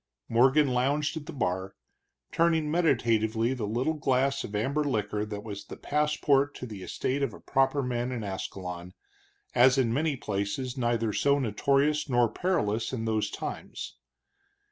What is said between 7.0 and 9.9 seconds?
of a proper man in Ascalon, as